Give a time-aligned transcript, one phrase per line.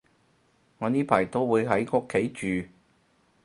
[0.79, 2.27] 我呢排都會喺屋企
[2.63, 2.67] 住